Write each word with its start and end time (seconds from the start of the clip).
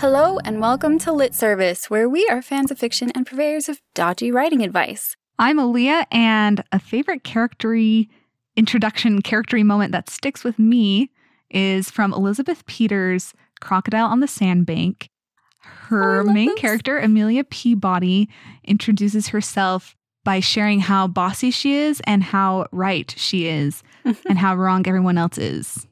Hello, 0.00 0.38
and 0.46 0.62
welcome 0.62 0.98
to 1.00 1.12
Lit 1.12 1.34
Service, 1.34 1.90
where 1.90 2.08
we 2.08 2.26
are 2.28 2.40
fans 2.40 2.70
of 2.70 2.78
fiction 2.78 3.12
and 3.14 3.26
purveyors 3.26 3.68
of 3.68 3.82
dodgy 3.92 4.32
writing 4.32 4.62
advice. 4.62 5.14
I'm 5.38 5.58
Aaliyah, 5.58 6.06
and 6.10 6.64
a 6.72 6.78
favorite 6.78 7.22
charactery 7.22 8.08
introduction, 8.56 9.20
charactery 9.20 9.62
moment 9.62 9.92
that 9.92 10.08
sticks 10.08 10.42
with 10.42 10.58
me 10.58 11.10
is 11.50 11.90
from 11.90 12.14
Elizabeth 12.14 12.64
Peters' 12.64 13.34
Crocodile 13.60 14.06
on 14.06 14.20
the 14.20 14.26
Sandbank. 14.26 15.10
Her 15.58 16.20
oh, 16.20 16.32
main 16.32 16.48
this. 16.48 16.60
character, 16.60 16.98
Amelia 16.98 17.44
Peabody, 17.44 18.30
introduces 18.64 19.28
herself 19.28 19.94
by 20.24 20.40
sharing 20.40 20.80
how 20.80 21.08
bossy 21.08 21.50
she 21.50 21.74
is 21.74 22.00
and 22.04 22.22
how 22.22 22.64
right 22.72 23.14
she 23.18 23.48
is 23.48 23.82
and 24.04 24.38
how 24.38 24.56
wrong 24.56 24.86
everyone 24.86 25.18
else 25.18 25.36
is. 25.36 25.86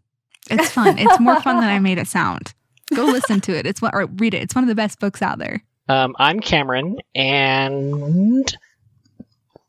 It's 0.51 0.71
fun. 0.71 0.97
It's 0.97 1.21
more 1.21 1.43
fun 1.43 1.57
than 1.57 1.69
I 1.69 1.79
made 1.79 1.99
it 1.99 2.09
sound. 2.09 2.55
Go 2.95 3.05
listen 3.07 3.41
to 3.43 3.57
it. 3.57 3.67
It's 3.67 3.83
what 3.83 3.95
or 3.95 4.07
read 4.07 4.35
it. 4.35 4.43
It's 4.43 4.55
one 4.55 4.65
of 4.65 4.69
the 4.69 4.75
best 4.75 4.99
books 4.99 5.23
out 5.23 5.39
there. 5.39 5.63
Um, 5.89 6.17
I'm 6.19 6.41
Cameron, 6.41 6.99
and 7.15 8.57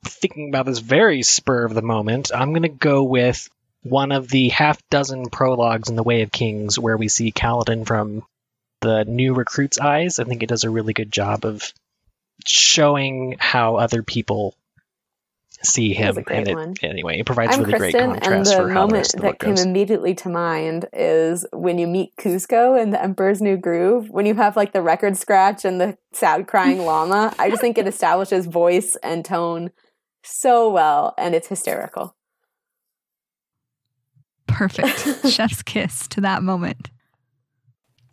thinking 0.06 0.50
about 0.50 0.66
this 0.66 0.80
very 0.80 1.24
spur 1.24 1.66
of 1.66 1.74
the 1.74 1.82
moment, 1.82 2.32
I'm 2.34 2.50
going 2.50 2.64
to 2.64 2.70
go 2.70 3.04
with 3.04 3.50
one 3.84 4.12
of 4.12 4.28
the 4.28 4.50
half 4.50 4.82
dozen 4.90 5.30
prologues 5.30 5.90
in 5.90 5.96
The 5.96 6.04
Way 6.04 6.22
of 6.22 6.32
Kings 6.32 6.78
where 6.78 6.98
we 6.98 7.08
see 7.08 7.32
Kaladin 7.32 7.86
from 7.86 8.24
the 8.82 9.06
new 9.06 9.34
recruit's 9.34 9.80
eyes. 9.80 10.20
I 10.20 10.26
think 10.26 10.44
it 10.44 10.50
does 10.50 10.64
a 10.64 10.70
really 10.70 10.94
good 10.94 11.12
job 11.12 11.46
of 11.46 11.74
showing 12.46 13.36
how 13.40 13.76
other 13.78 14.04
people 14.04 14.56
see 15.64 15.94
him. 15.94 16.18
a 16.18 16.22
great 16.22 16.40
and 16.40 16.48
it, 16.48 16.56
one. 16.56 16.74
anyway, 16.82 17.20
it 17.20 17.26
provides 17.26 17.56
I'm 17.56 17.64
really 17.64 17.78
great 17.78 17.94
Kristen, 17.94 18.12
and 18.12 18.22
contrast 18.22 18.52
the 18.52 18.58
for 18.58 18.70
how 18.70 18.74
the 18.74 18.74
moment 18.74 18.94
rest 18.94 19.16
the 19.16 19.22
that 19.24 19.40
came 19.40 19.56
goes. 19.56 19.66
immediately 19.66 20.16
to 20.16 20.30
mind 20.30 20.86
is 20.94 21.46
when 21.52 21.78
you 21.78 21.88
meet 21.88 22.16
Kuzco 22.18 22.82
in 22.82 22.92
the 22.92 23.02
Emperor's 23.02 23.42
New 23.42 23.58
Groove. 23.58 24.10
When 24.10 24.26
you 24.26 24.36
have 24.36 24.56
like 24.56 24.74
the 24.74 24.82
record 24.82 25.18
scratch 25.18 25.66
and 25.66 25.80
the 25.80 25.98
sad 26.14 26.48
crying 26.48 26.80
llama, 26.86 27.34
I 27.38 27.50
just 27.50 27.62
think 27.62 27.78
it 27.78 27.88
establishes 27.94 28.46
voice 28.46 28.96
and 29.04 29.26
tone 29.26 29.72
so 30.24 30.70
well, 30.70 31.14
and 31.18 31.36
it's 31.36 31.48
hysterical. 31.48 32.16
Perfect. 34.48 35.28
Chef's 35.30 35.62
kiss 35.62 36.08
to 36.10 36.22
that 36.22 36.44
moment. 36.44 36.90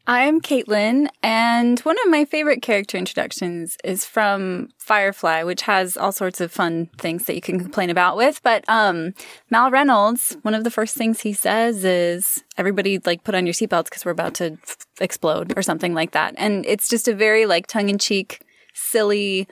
I'm 0.08 0.40
Caitlin, 0.40 1.08
and 1.20 1.80
one 1.80 1.96
of 2.04 2.10
my 2.10 2.24
favorite 2.24 2.62
character 2.62 2.96
introductions 2.96 3.76
is 3.82 4.04
from 4.04 4.68
Firefly, 4.78 5.42
which 5.42 5.62
has 5.62 5.96
all 5.96 6.12
sorts 6.12 6.40
of 6.40 6.52
fun 6.52 6.90
things 6.98 7.24
that 7.24 7.34
you 7.34 7.40
can 7.40 7.58
complain 7.58 7.90
about 7.90 8.16
with. 8.16 8.40
But 8.44 8.64
um, 8.68 9.14
Mal 9.50 9.70
Reynolds, 9.72 10.36
one 10.42 10.54
of 10.54 10.62
the 10.62 10.70
first 10.70 10.94
things 10.96 11.22
he 11.22 11.32
says 11.32 11.84
is, 11.84 12.44
"Everybody, 12.56 13.00
like, 13.04 13.24
put 13.24 13.34
on 13.34 13.46
your 13.46 13.52
seatbelts 13.52 13.84
because 13.86 14.04
we're 14.04 14.12
about 14.12 14.34
to 14.34 14.58
f- 14.62 14.76
explode," 15.00 15.54
or 15.56 15.62
something 15.62 15.92
like 15.92 16.12
that. 16.12 16.34
And 16.36 16.64
it's 16.66 16.88
just 16.88 17.08
a 17.08 17.14
very 17.14 17.44
like 17.44 17.66
tongue-in-cheek, 17.66 18.42
silly, 18.74 19.48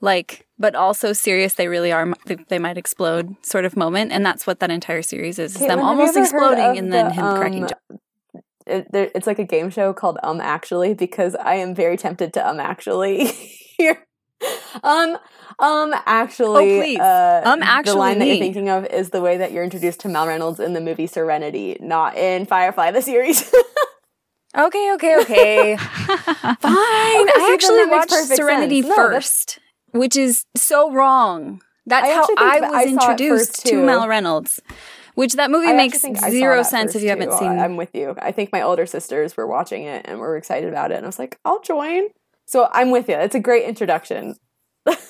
like, 0.00 0.46
but 0.56 0.76
also 0.76 1.12
serious. 1.14 1.54
They 1.54 1.66
really 1.66 1.90
are. 1.90 2.12
They, 2.48 2.60
might 2.60 2.78
explode, 2.78 3.34
sort 3.42 3.64
of 3.64 3.76
moment, 3.76 4.12
and 4.12 4.24
that's 4.24 4.46
what 4.46 4.60
that 4.60 4.70
entire 4.70 5.02
series 5.02 5.40
is: 5.40 5.56
is 5.56 5.66
them 5.66 5.80
Caitlin, 5.80 5.82
you 5.82 5.84
almost 5.84 6.16
exploding 6.16 6.78
and 6.78 6.92
then 6.92 7.06
the, 7.06 7.12
him 7.12 7.36
cracking. 7.36 7.62
um, 7.64 7.68
jokes. 7.70 7.82
It, 8.66 8.90
there, 8.92 9.10
it's 9.14 9.26
like 9.26 9.38
a 9.38 9.44
game 9.44 9.70
show 9.70 9.92
called 9.92 10.18
Um 10.22 10.40
Actually 10.40 10.94
because 10.94 11.34
I 11.36 11.54
am 11.54 11.74
very 11.74 11.96
tempted 11.96 12.32
to 12.34 12.48
Um 12.48 12.58
Actually 12.60 13.26
here. 13.78 14.04
um 14.84 15.16
um 15.58 15.94
actually 16.04 16.76
Oh, 16.76 16.80
please. 16.82 16.98
uh, 17.00 17.42
Um, 17.46 17.62
actually 17.62 17.92
the 17.92 17.98
line 17.98 18.18
that 18.18 18.26
you're 18.28 18.36
thinking 18.36 18.68
of 18.68 18.84
is 18.86 19.08
the 19.10 19.22
way 19.22 19.38
that 19.38 19.50
you're 19.52 19.64
introduced 19.64 20.00
to 20.00 20.08
Mal 20.08 20.26
Reynolds 20.26 20.60
in 20.60 20.74
the 20.74 20.80
movie 20.80 21.06
Serenity, 21.06 21.78
not 21.80 22.16
in 22.16 22.44
Firefly 22.44 22.90
the 22.90 23.00
series. 23.02 23.50
Okay, 24.56 24.92
okay, 24.94 25.20
okay. 25.20 25.76
Fine. 25.76 26.56
then 26.62 26.72
I 26.72 27.50
actually 27.52 27.84
watched 27.86 28.12
Serenity 28.12 28.80
sense. 28.80 28.88
No, 28.88 28.96
first, 28.96 29.58
which 29.90 30.16
is 30.16 30.46
so 30.56 30.90
wrong. 30.90 31.60
That's 31.84 32.06
I 32.08 32.12
how 32.12 32.26
I 32.38 32.60
was 32.60 32.70
I 32.72 32.84
introduced 32.88 33.66
to. 33.66 33.76
Mal 33.84 34.08
Reynolds, 34.08 34.60
which 35.16 35.32
that 35.32 35.50
movie 35.50 35.68
I 35.68 35.72
makes 35.72 35.98
think 35.98 36.18
I 36.18 36.20
saw 36.20 36.30
zero 36.30 36.62
sense 36.62 36.94
if 36.94 37.02
you 37.02 37.08
haven't 37.08 37.30
too. 37.30 37.38
seen. 37.38 37.58
I'm 37.58 37.76
with 37.76 37.94
you. 37.94 38.14
I 38.18 38.32
think 38.32 38.52
my 38.52 38.60
older 38.60 38.84
sisters 38.84 39.36
were 39.36 39.46
watching 39.46 39.84
it 39.84 40.04
and 40.06 40.20
were 40.20 40.36
excited 40.36 40.68
about 40.68 40.92
it, 40.92 40.96
and 40.96 41.06
I 41.06 41.08
was 41.08 41.18
like, 41.18 41.38
I'll 41.44 41.60
join. 41.60 42.08
So 42.44 42.68
I'm 42.70 42.90
with 42.90 43.08
you. 43.08 43.16
It's 43.16 43.34
a 43.34 43.40
great 43.40 43.64
introduction. 43.64 44.36
okay. 44.86 45.00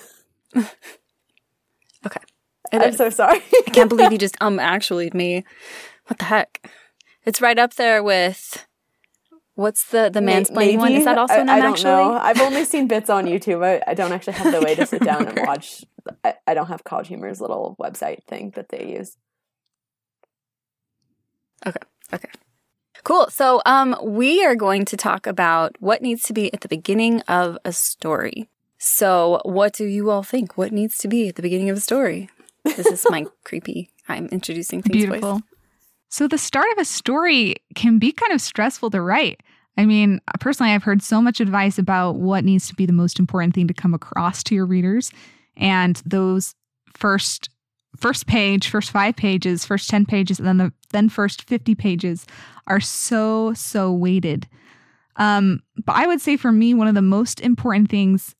It 2.72 2.80
I'm 2.80 2.90
is. 2.90 2.96
so 2.96 3.10
sorry. 3.10 3.42
I 3.66 3.70
can't 3.72 3.88
believe 3.88 4.12
you 4.12 4.18
just 4.26 4.36
um 4.40 4.58
actually 4.60 5.10
me. 5.12 5.44
What 6.06 6.18
the 6.18 6.24
heck? 6.26 6.70
It's 7.24 7.40
right 7.40 7.58
up 7.58 7.74
there 7.74 8.00
with 8.02 8.64
what's 9.56 9.84
the 9.90 10.08
the 10.08 10.20
mansplaining 10.20 10.78
one? 10.78 10.92
Is 10.92 11.04
that 11.04 11.18
also 11.18 11.34
I, 11.34 11.38
an 11.38 11.48
I 11.48 11.60
don't 11.60 11.72
actually? 11.72 11.84
know. 11.90 12.12
I've 12.22 12.40
only 12.40 12.64
seen 12.64 12.86
bits 12.86 13.10
on 13.10 13.26
YouTube. 13.26 13.64
I, 13.64 13.82
I 13.90 13.94
don't 13.94 14.12
actually 14.12 14.34
have 14.34 14.52
the 14.52 14.60
way 14.60 14.76
to 14.76 14.86
sit 14.86 15.02
down 15.02 15.26
and 15.28 15.46
watch. 15.46 15.84
I, 16.24 16.34
I 16.46 16.54
don't 16.54 16.68
have 16.68 16.84
College 16.84 17.08
Humor's 17.08 17.40
little 17.40 17.76
website 17.80 18.22
thing 18.28 18.52
that 18.54 18.68
they 18.68 18.94
use. 18.96 19.16
Cool. 23.04 23.28
So, 23.30 23.62
um, 23.66 23.96
we 24.02 24.44
are 24.44 24.56
going 24.56 24.84
to 24.86 24.96
talk 24.96 25.26
about 25.26 25.76
what 25.80 26.02
needs 26.02 26.22
to 26.24 26.32
be 26.32 26.52
at 26.52 26.62
the 26.62 26.68
beginning 26.68 27.20
of 27.22 27.56
a 27.64 27.72
story. 27.72 28.48
So, 28.78 29.40
what 29.44 29.72
do 29.72 29.84
you 29.84 30.10
all 30.10 30.22
think? 30.22 30.58
What 30.58 30.72
needs 30.72 30.98
to 30.98 31.08
be 31.08 31.28
at 31.28 31.36
the 31.36 31.42
beginning 31.42 31.70
of 31.70 31.76
a 31.76 31.80
story? 31.80 32.28
This 32.64 32.86
is 32.86 33.06
my 33.08 33.26
creepy. 33.44 33.90
I'm 34.08 34.26
introducing 34.26 34.82
things. 34.82 35.04
voice. 35.04 35.20
Beautiful. 35.20 35.42
So 36.08 36.28
the 36.28 36.38
start 36.38 36.66
of 36.72 36.78
a 36.78 36.84
story 36.84 37.56
can 37.74 37.98
be 37.98 38.12
kind 38.12 38.32
of 38.32 38.40
stressful 38.40 38.90
to 38.90 39.00
write. 39.00 39.42
I 39.76 39.84
mean, 39.84 40.20
personally, 40.40 40.72
I've 40.72 40.84
heard 40.84 41.02
so 41.02 41.20
much 41.20 41.40
advice 41.40 41.78
about 41.78 42.16
what 42.16 42.44
needs 42.44 42.68
to 42.68 42.74
be 42.74 42.86
the 42.86 42.92
most 42.92 43.18
important 43.18 43.54
thing 43.54 43.68
to 43.68 43.74
come 43.74 43.92
across 43.92 44.42
to 44.44 44.54
your 44.54 44.66
readers, 44.66 45.10
and 45.56 46.00
those 46.06 46.54
first 46.94 47.50
first 47.98 48.26
page, 48.26 48.68
first 48.68 48.90
five 48.90 49.16
pages, 49.16 49.64
first 49.64 49.88
ten 49.90 50.06
pages, 50.06 50.38
and 50.38 50.46
then 50.46 50.58
the 50.58 50.72
then 50.90 51.08
first 51.08 51.42
fifty 51.48 51.74
pages 51.74 52.26
are 52.66 52.80
so 52.80 53.52
so 53.54 53.92
weighted. 53.92 54.48
Um, 55.16 55.60
but 55.84 55.96
I 55.96 56.06
would 56.06 56.20
say 56.20 56.36
for 56.36 56.52
me, 56.52 56.74
one 56.74 56.88
of 56.88 56.94
the 56.94 57.02
most 57.02 57.40
important 57.40 57.90
things 57.90 58.34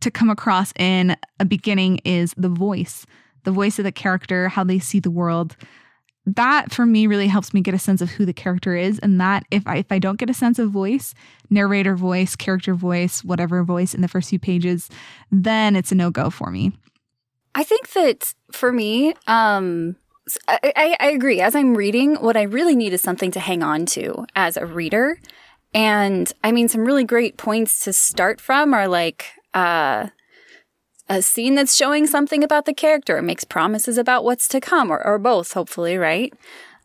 to 0.00 0.10
come 0.10 0.30
across 0.30 0.72
in 0.78 1.16
a 1.40 1.44
beginning 1.44 1.98
is 2.04 2.34
the 2.36 2.48
voice, 2.48 3.06
the 3.44 3.50
voice 3.50 3.78
of 3.78 3.84
the 3.84 3.92
character, 3.92 4.48
how 4.48 4.64
they 4.64 4.78
see 4.78 5.00
the 5.00 5.10
world 5.10 5.56
that 6.26 6.72
for 6.72 6.86
me 6.86 7.06
really 7.06 7.28
helps 7.28 7.52
me 7.52 7.60
get 7.60 7.74
a 7.74 7.78
sense 7.78 8.00
of 8.00 8.10
who 8.10 8.24
the 8.24 8.32
character 8.32 8.74
is 8.74 8.98
and 9.00 9.20
that 9.20 9.44
if 9.50 9.66
I 9.66 9.76
if 9.76 9.92
I 9.92 9.98
don't 9.98 10.18
get 10.18 10.30
a 10.30 10.34
sense 10.34 10.58
of 10.58 10.70
voice, 10.70 11.14
narrator 11.50 11.96
voice, 11.96 12.34
character 12.34 12.74
voice, 12.74 13.22
whatever 13.22 13.62
voice 13.62 13.94
in 13.94 14.00
the 14.00 14.08
first 14.08 14.30
few 14.30 14.38
pages, 14.38 14.88
then 15.30 15.76
it's 15.76 15.92
a 15.92 15.94
no-go 15.94 16.30
for 16.30 16.50
me. 16.50 16.72
I 17.54 17.64
think 17.64 17.92
that 17.92 18.34
for 18.52 18.72
me, 18.72 19.14
um, 19.26 19.96
I, 20.48 20.58
I- 20.76 20.96
I 21.00 21.06
agree. 21.10 21.40
As 21.40 21.54
I'm 21.54 21.76
reading, 21.76 22.16
what 22.16 22.36
I 22.36 22.42
really 22.42 22.74
need 22.74 22.92
is 22.92 23.00
something 23.00 23.30
to 23.32 23.40
hang 23.40 23.62
on 23.62 23.86
to 23.86 24.26
as 24.34 24.56
a 24.56 24.66
reader. 24.66 25.18
And 25.72 26.32
I 26.42 26.52
mean, 26.52 26.68
some 26.68 26.84
really 26.84 27.04
great 27.04 27.36
points 27.36 27.84
to 27.84 27.92
start 27.92 28.40
from 28.40 28.72
are 28.72 28.88
like 28.88 29.26
uh, 29.54 30.08
a 31.08 31.20
scene 31.20 31.54
that's 31.54 31.74
showing 31.76 32.06
something 32.06 32.42
about 32.44 32.64
the 32.64 32.74
character, 32.74 33.20
makes 33.20 33.44
promises 33.44 33.98
about 33.98 34.24
what's 34.24 34.48
to 34.48 34.60
come, 34.60 34.90
or, 34.90 35.04
or 35.04 35.18
both, 35.18 35.52
hopefully, 35.52 35.96
right? 35.98 36.32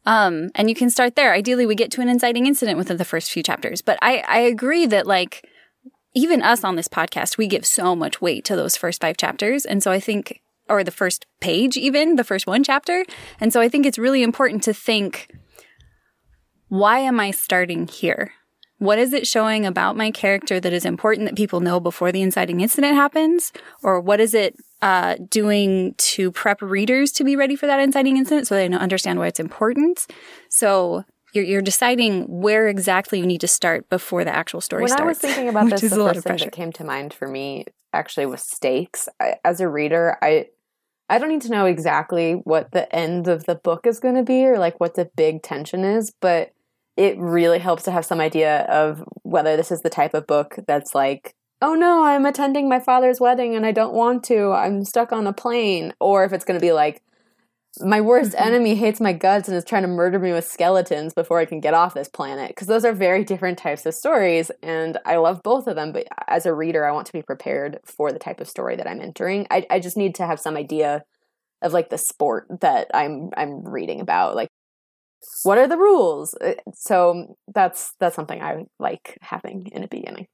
Um, 0.05 0.49
and 0.55 0.69
you 0.69 0.75
can 0.75 0.89
start 0.89 1.15
there. 1.15 1.33
Ideally, 1.33 1.65
we 1.65 1.75
get 1.75 1.91
to 1.91 2.01
an 2.01 2.09
inciting 2.09 2.47
incident 2.47 2.77
within 2.77 2.97
the 2.97 3.05
first 3.05 3.31
few 3.31 3.43
chapters. 3.43 3.81
But 3.81 3.99
I, 4.01 4.23
I 4.27 4.39
agree 4.39 4.85
that, 4.87 5.05
like, 5.05 5.47
even 6.15 6.41
us 6.41 6.63
on 6.63 6.75
this 6.75 6.87
podcast, 6.87 7.37
we 7.37 7.47
give 7.47 7.65
so 7.65 7.95
much 7.95 8.21
weight 8.21 8.43
to 8.45 8.55
those 8.55 8.75
first 8.75 9.01
five 9.01 9.17
chapters. 9.17 9.65
And 9.65 9.83
so 9.83 9.91
I 9.91 9.99
think, 9.99 10.41
or 10.69 10.83
the 10.83 10.91
first 10.91 11.25
page, 11.41 11.77
even 11.77 12.15
the 12.15 12.23
first 12.23 12.47
one 12.47 12.63
chapter. 12.63 13.05
And 13.39 13.51
so 13.51 13.59
I 13.59 13.69
think 13.69 13.85
it's 13.85 13.97
really 13.97 14.23
important 14.23 14.63
to 14.63 14.73
think 14.73 15.29
why 16.69 16.99
am 16.99 17.19
I 17.19 17.31
starting 17.31 17.87
here? 17.87 18.31
What 18.77 18.97
is 18.97 19.11
it 19.11 19.27
showing 19.27 19.65
about 19.65 19.97
my 19.97 20.09
character 20.09 20.59
that 20.59 20.71
is 20.71 20.85
important 20.85 21.27
that 21.27 21.35
people 21.35 21.59
know 21.59 21.79
before 21.81 22.11
the 22.11 22.21
inciting 22.21 22.61
incident 22.61 22.95
happens? 22.95 23.51
Or 23.83 23.99
what 23.99 24.21
is 24.21 24.33
it 24.33 24.55
uh, 24.81 25.15
doing 25.29 25.95
to 25.97 26.31
prep 26.31 26.61
readers 26.61 27.11
to 27.13 27.25
be 27.25 27.35
ready 27.35 27.57
for 27.57 27.67
that 27.67 27.81
inciting 27.81 28.15
incident 28.15 28.47
so 28.47 28.55
they 28.55 28.69
know- 28.69 28.77
understand 28.77 29.19
why 29.19 29.27
it's 29.27 29.39
important? 29.39 30.07
So 30.47 31.03
you're, 31.33 31.43
you're 31.43 31.61
deciding 31.61 32.41
where 32.41 32.69
exactly 32.69 33.19
you 33.19 33.25
need 33.25 33.41
to 33.41 33.47
start 33.47 33.89
before 33.89 34.23
the 34.23 34.33
actual 34.33 34.61
story 34.61 34.83
when 34.83 34.89
starts. 34.89 35.01
I 35.01 35.05
was 35.05 35.17
thinking 35.17 35.49
about 35.49 35.69
this, 35.69 35.81
the 35.81 35.89
first 35.89 36.21
thing 36.21 36.37
that 36.37 36.51
came 36.53 36.71
to 36.73 36.83
mind 36.85 37.13
for 37.13 37.27
me 37.27 37.65
actually 37.91 38.27
was 38.27 38.41
stakes. 38.41 39.09
I, 39.19 39.35
as 39.43 39.59
a 39.59 39.67
reader, 39.67 40.17
I 40.21 40.47
I 41.09 41.17
don't 41.17 41.29
need 41.29 41.41
to 41.41 41.51
know 41.51 41.65
exactly 41.65 42.33
what 42.33 42.71
the 42.71 42.93
end 42.95 43.27
of 43.27 43.45
the 43.45 43.55
book 43.55 43.87
is 43.87 43.99
going 43.99 44.15
to 44.15 44.23
be 44.23 44.45
or 44.45 44.59
like 44.59 44.79
what 44.79 44.93
the 44.93 45.09
big 45.15 45.41
tension 45.41 45.83
is, 45.83 46.13
but 46.21 46.53
it 46.95 47.17
really 47.17 47.59
helps 47.59 47.83
to 47.83 47.91
have 47.91 48.05
some 48.05 48.19
idea 48.19 48.61
of 48.65 49.03
whether 49.23 49.57
this 49.57 49.71
is 49.71 49.81
the 49.81 49.89
type 49.89 50.13
of 50.13 50.27
book 50.27 50.57
that's 50.67 50.93
like, 50.93 51.33
oh 51.61 51.73
no, 51.73 52.03
I'm 52.03 52.25
attending 52.25 52.69
my 52.69 52.79
father's 52.79 53.19
wedding 53.19 53.55
and 53.55 53.65
I 53.65 53.71
don't 53.71 53.93
want 53.93 54.23
to. 54.25 54.51
I'm 54.51 54.85
stuck 54.85 55.11
on 55.11 55.25
a 55.25 55.33
plane, 55.33 55.93
or 55.99 56.25
if 56.25 56.31
it's 56.31 56.45
going 56.45 56.59
to 56.59 56.65
be 56.65 56.73
like, 56.73 57.01
my 57.81 58.01
worst 58.01 58.31
Mhm. 58.33 58.41
enemy 58.41 58.75
hates 58.75 58.99
my 58.99 59.13
guts 59.13 59.47
and 59.47 59.55
is 59.55 59.63
trying 59.63 59.83
to 59.83 59.87
murder 59.87 60.19
me 60.19 60.33
with 60.33 60.45
skeletons 60.45 61.13
before 61.13 61.39
I 61.39 61.45
can 61.45 61.59
get 61.59 61.73
off 61.73 61.93
this 61.93 62.09
planet. 62.09 62.49
Because 62.49 62.67
those 62.67 62.83
are 62.85 62.93
very 62.93 63.23
different 63.23 63.57
types 63.57 63.85
of 63.85 63.93
stories, 63.95 64.51
and 64.63 64.97
I 65.05 65.17
love 65.17 65.41
both 65.43 65.67
of 65.67 65.75
them. 65.75 65.91
But 65.91 66.07
as 66.27 66.45
a 66.45 66.53
reader, 66.53 66.85
I 66.85 66.91
want 66.91 67.07
to 67.07 67.13
be 67.13 67.21
prepared 67.21 67.79
for 67.85 68.11
the 68.11 68.19
type 68.19 68.41
of 68.41 68.49
story 68.49 68.75
that 68.75 68.87
I'm 68.87 69.01
entering. 69.01 69.47
I, 69.51 69.65
I 69.69 69.79
just 69.79 69.97
need 69.97 70.15
to 70.15 70.25
have 70.25 70.39
some 70.39 70.57
idea 70.57 71.03
of 71.61 71.73
like 71.73 71.89
the 71.89 71.97
sport 71.99 72.47
that 72.61 72.87
I'm 72.93 73.31
I'm 73.37 73.63
reading 73.63 74.01
about. 74.01 74.35
Like, 74.35 74.49
what 75.43 75.57
are 75.57 75.67
the 75.67 75.77
rules? 75.77 76.33
Uh, 76.35 76.55
So 76.75 77.37
that's 77.53 77.93
that's 77.99 78.15
something 78.15 78.41
I 78.41 78.65
like 78.79 79.17
having 79.21 79.67
in 79.73 79.83
a 79.83 79.87
beginning. 79.87 80.27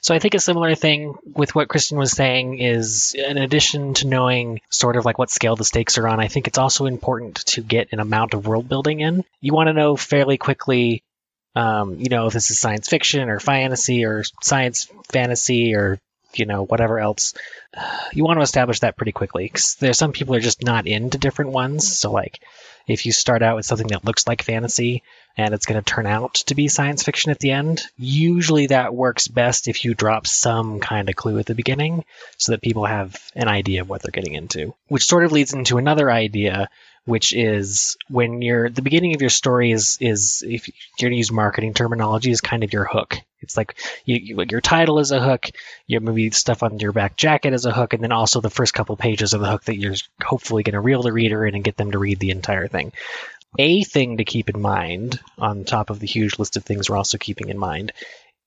So 0.00 0.14
I 0.14 0.20
think 0.20 0.34
a 0.34 0.40
similar 0.40 0.74
thing 0.74 1.16
with 1.24 1.54
what 1.54 1.68
Kristen 1.68 1.98
was 1.98 2.12
saying 2.12 2.58
is 2.58 3.14
in 3.18 3.36
addition 3.36 3.94
to 3.94 4.06
knowing 4.06 4.60
sort 4.70 4.96
of 4.96 5.04
like 5.04 5.18
what 5.18 5.30
scale 5.30 5.56
the 5.56 5.64
stakes 5.64 5.98
are 5.98 6.08
on, 6.08 6.20
I 6.20 6.28
think 6.28 6.46
it's 6.46 6.58
also 6.58 6.86
important 6.86 7.44
to 7.46 7.62
get 7.62 7.88
an 7.92 8.00
amount 8.00 8.34
of 8.34 8.46
world 8.46 8.68
building 8.68 9.00
in. 9.00 9.24
You 9.40 9.54
want 9.54 9.68
to 9.68 9.72
know 9.72 9.96
fairly 9.96 10.38
quickly 10.38 11.02
um, 11.58 11.96
you 11.98 12.08
know, 12.08 12.26
if 12.26 12.34
this 12.34 12.52
is 12.52 12.60
science 12.60 12.88
fiction 12.88 13.28
or 13.28 13.40
fantasy 13.40 14.04
or 14.04 14.22
science 14.42 14.88
fantasy 15.10 15.74
or 15.74 15.98
you 16.34 16.46
know 16.46 16.64
whatever 16.64 17.00
else. 17.00 17.34
You 18.12 18.24
want 18.24 18.38
to 18.38 18.42
establish 18.42 18.80
that 18.80 18.96
pretty 18.96 19.12
quickly 19.12 19.46
because 19.46 19.74
there's 19.76 19.98
some 19.98 20.12
people 20.12 20.34
are 20.36 20.40
just 20.40 20.62
not 20.62 20.86
into 20.86 21.18
different 21.18 21.50
ones. 21.50 21.98
So 21.98 22.12
like, 22.12 22.40
if 22.86 23.06
you 23.06 23.12
start 23.12 23.42
out 23.42 23.56
with 23.56 23.66
something 23.66 23.88
that 23.88 24.04
looks 24.04 24.26
like 24.26 24.42
fantasy 24.42 25.02
and 25.38 25.54
it's 25.54 25.66
going 25.66 25.80
to 25.80 25.84
turn 25.84 26.04
out 26.04 26.34
to 26.34 26.56
be 26.56 26.66
science 26.66 27.04
fiction 27.04 27.30
at 27.30 27.38
the 27.38 27.52
end, 27.52 27.82
usually 27.96 28.66
that 28.66 28.92
works 28.92 29.28
best 29.28 29.68
if 29.68 29.84
you 29.84 29.94
drop 29.94 30.26
some 30.26 30.80
kind 30.80 31.08
of 31.08 31.14
clue 31.14 31.38
at 31.38 31.46
the 31.46 31.54
beginning 31.54 32.04
so 32.36 32.52
that 32.52 32.60
people 32.60 32.84
have 32.84 33.16
an 33.36 33.46
idea 33.46 33.80
of 33.80 33.88
what 33.88 34.02
they're 34.02 34.10
getting 34.10 34.34
into. 34.34 34.74
Which 34.88 35.06
sort 35.06 35.24
of 35.24 35.30
leads 35.30 35.54
into 35.54 35.78
another 35.78 36.10
idea, 36.10 36.68
which 37.04 37.32
is 37.32 37.96
when 38.08 38.42
you're 38.42 38.68
the 38.68 38.82
beginning 38.82 39.14
of 39.14 39.20
your 39.20 39.30
story 39.30 39.70
is 39.70 39.96
is 40.00 40.42
if 40.46 40.66
you're 40.66 40.74
going 41.00 41.12
to 41.12 41.16
use 41.16 41.30
marketing 41.30 41.72
terminology 41.72 42.32
is 42.32 42.40
kind 42.40 42.64
of 42.64 42.72
your 42.72 42.84
hook. 42.84 43.18
It's 43.40 43.56
like 43.56 43.76
you, 44.04 44.16
you, 44.16 44.44
your 44.50 44.60
title 44.60 44.98
is 44.98 45.12
a 45.12 45.20
hook, 45.20 45.46
your 45.86 46.00
maybe 46.00 46.30
stuff 46.32 46.64
on 46.64 46.80
your 46.80 46.90
back 46.90 47.16
jacket 47.16 47.54
is 47.54 47.64
a 47.64 47.72
hook, 47.72 47.94
and 47.94 48.02
then 48.02 48.10
also 48.10 48.40
the 48.40 48.50
first 48.50 48.74
couple 48.74 48.96
pages 48.96 49.32
of 49.32 49.40
the 49.40 49.48
hook 49.48 49.64
that 49.64 49.78
you're 49.78 49.94
hopefully 50.20 50.64
going 50.64 50.74
to 50.74 50.80
reel 50.80 51.02
the 51.02 51.12
reader 51.12 51.46
in 51.46 51.54
and 51.54 51.62
get 51.62 51.76
them 51.76 51.92
to 51.92 51.98
read 52.00 52.18
the 52.18 52.30
entire 52.30 52.66
thing. 52.66 52.92
A 53.58 53.82
thing 53.82 54.18
to 54.18 54.24
keep 54.24 54.50
in 54.50 54.60
mind, 54.60 55.20
on 55.38 55.64
top 55.64 55.90
of 55.90 56.00
the 56.00 56.06
huge 56.06 56.38
list 56.38 56.56
of 56.56 56.64
things 56.64 56.90
we're 56.90 56.96
also 56.96 57.18
keeping 57.18 57.48
in 57.48 57.58
mind, 57.58 57.92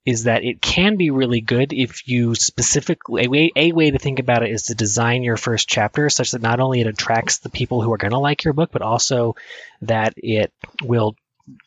is 0.06 0.24
that 0.24 0.44
it 0.44 0.62
can 0.62 0.96
be 0.96 1.12
really 1.12 1.42
good 1.42 1.74
if 1.74 2.08
you 2.08 2.34
specifically 2.36 3.26
a 3.26 3.30
way, 3.30 3.52
a 3.56 3.72
way 3.72 3.92
to 3.92 4.00
think 4.00 4.20
about 4.20 4.44
it 4.44 4.52
is 4.52 4.64
to 4.64 4.76
design 4.76 5.24
your 5.24 5.38
first 5.38 5.68
chapter 5.68 6.10
such 6.10 6.32
that 6.32 6.42
not 6.42 6.60
only 6.60 6.82
it 6.82 6.88
attracts 6.88 7.40
the 7.40 7.50
people 7.50 7.82
who 7.82 7.94
are 7.94 7.98
going 7.98 8.12
to 8.12 8.18
like 8.18 8.44
your 8.44 8.54
book, 8.54 8.72
but 8.72 8.82
also 8.82 9.36
that 9.82 10.14
it 10.18 10.52
will 10.84 11.16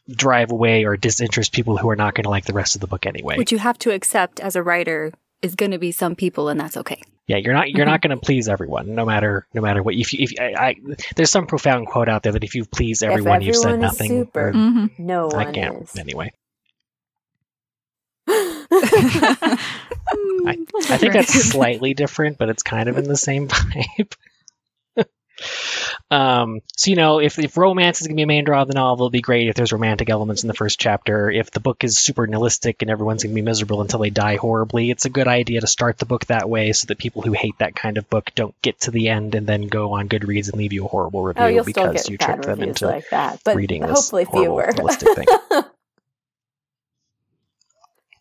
drive 0.09 0.51
away 0.51 0.85
or 0.85 0.97
disinterest 0.97 1.53
people 1.53 1.77
who 1.77 1.89
are 1.89 1.97
not 1.97 2.15
going 2.15 2.25
to 2.25 2.31
like 2.31 2.45
the 2.45 2.53
rest 2.53 2.75
of 2.75 2.81
the 2.81 2.87
book 2.87 3.07
anyway. 3.07 3.37
Which 3.37 3.53
you 3.53 3.59
have 3.59 3.79
to 3.81 3.93
accept 3.93 4.41
as 4.41 4.57
a 4.57 4.63
writer 4.63 5.13
is 5.43 5.55
going 5.55 5.71
to 5.73 5.79
be 5.79 5.93
some 5.93 6.15
people, 6.17 6.49
and 6.49 6.59
that's 6.61 6.77
okay. 6.77 7.01
Yeah, 7.27 7.39
you're 7.39 7.55
not 7.55 7.71
you're 7.71 7.87
not 7.87 8.03
going 8.03 8.11
to 8.11 8.23
please 8.23 8.49
everyone, 8.49 8.95
no 8.95 9.07
matter 9.07 9.47
no 9.55 9.63
matter 9.63 9.83
what. 9.83 9.95
If 9.95 10.13
you, 10.13 10.25
if 10.25 10.33
I, 10.39 10.53
I, 10.69 10.77
there's 11.17 11.31
some 11.31 11.47
profound 11.47 11.87
quote 11.87 12.09
out 12.09 12.23
there 12.23 12.33
that 12.33 12.45
if 12.45 12.55
you 12.55 12.67
please 12.67 13.03
everyone, 13.03 13.41
you've 13.41 13.57
said 13.57 13.81
nothing. 13.81 14.11
super. 14.25 14.49
or- 14.49 14.53
hmm 14.53 14.87
No 14.99 15.31
I 15.31 15.45
one 15.45 15.55
can't 15.55 15.83
is. 15.83 15.97
anyway. 15.97 16.33
I 20.47 20.57
think 20.99 21.13
that's 21.15 21.33
slightly 21.33 21.95
different, 21.95 22.37
but 22.39 22.49
it's 22.51 22.63
kind 22.63 22.89
of 22.89 22.99
in 22.99 23.05
the 23.05 23.17
same 23.17 23.49
vibe. 23.49 24.13
Um, 26.11 26.61
so 26.77 26.91
you 26.91 26.97
know, 26.97 27.19
if 27.21 27.39
if 27.39 27.57
romance 27.57 28.01
is 28.01 28.07
gonna 28.07 28.17
be 28.17 28.23
a 28.23 28.27
main 28.27 28.45
draw 28.45 28.63
of 28.63 28.69
the 28.69 28.75
novel, 28.75 29.07
it'll 29.07 29.11
be 29.11 29.21
great 29.21 29.49
if 29.49 29.55
there's 29.55 29.73
romantic 29.73 30.09
elements 30.11 30.43
in 30.43 30.49
the 30.49 30.55
first 30.55 30.79
chapter. 30.79 31.31
If 31.31 31.51
the 31.51 31.61
book 31.61 31.83
is 31.85 31.99
super 31.99 32.27
nihilistic 32.27 32.83
and 32.83 32.91
everyone's 32.91 33.23
gonna 33.23 33.35
be 33.35 33.43
miserable 33.43 33.81
until 33.81 34.01
they 34.01 34.11
die 34.11 34.37
horribly, 34.37 34.91
it's 34.91 35.05
a 35.05 35.11
good 35.11 35.29
idea 35.29 35.61
to 35.61 35.67
start 35.67 35.99
the 35.99 36.07
book 36.07 36.27
that 36.27 36.49
way, 36.49 36.73
so 36.73 36.87
that 36.87 36.99
people 36.99 37.23
who 37.23 37.33
hate 37.33 37.59
that 37.59 37.75
kind 37.75 37.99
of 37.99 38.09
book 38.09 38.31
don't 38.35 38.55
get 38.63 38.81
to 38.83 38.91
the 38.91 39.09
end 39.09 39.35
and 39.35 39.47
then 39.47 39.67
go 39.67 39.93
on 39.95 40.09
Goodreads 40.09 40.49
and 40.51 40.59
leave 40.59 40.73
you 40.73 40.85
a 40.85 40.89
horrible 40.89 41.23
review 41.23 41.43
Oh, 41.43 41.47
you'll 41.49 41.65
still 41.65 41.89
because 41.89 42.05
get 42.05 42.11
you 42.11 42.19
tricked 42.19 42.43
them 42.45 42.63
into 42.63 42.87
like 42.87 43.09
that, 43.11 43.41
but 43.45 43.57
reading 43.57 43.83
this 43.83 44.11
hopefully 44.11 44.25
horrible 44.25 44.57
fewer. 44.61 44.73
nihilistic 44.77 45.15
thing. 45.17 45.27